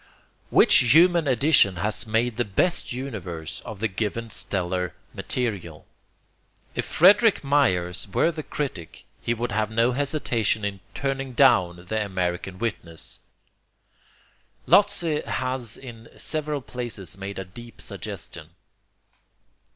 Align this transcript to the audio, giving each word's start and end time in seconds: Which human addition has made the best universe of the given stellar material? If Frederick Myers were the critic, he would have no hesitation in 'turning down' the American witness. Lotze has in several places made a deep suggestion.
Which 0.49 0.73
human 0.93 1.27
addition 1.27 1.75
has 1.75 2.07
made 2.07 2.37
the 2.37 2.43
best 2.43 2.91
universe 2.91 3.61
of 3.65 3.79
the 3.79 3.87
given 3.87 4.31
stellar 4.31 4.95
material? 5.13 5.85
If 6.73 6.85
Frederick 6.87 7.43
Myers 7.43 8.07
were 8.11 8.31
the 8.31 8.41
critic, 8.41 9.05
he 9.21 9.35
would 9.35 9.51
have 9.51 9.69
no 9.69 9.91
hesitation 9.91 10.65
in 10.65 10.79
'turning 10.95 11.33
down' 11.33 11.85
the 11.85 12.03
American 12.03 12.57
witness. 12.57 13.19
Lotze 14.65 15.23
has 15.25 15.77
in 15.77 16.09
several 16.17 16.61
places 16.61 17.15
made 17.15 17.37
a 17.37 17.45
deep 17.45 17.79
suggestion. 17.79 18.55